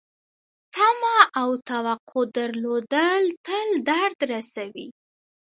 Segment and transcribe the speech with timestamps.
[0.75, 4.87] تمه او توقع درلودل تل درد رسوي.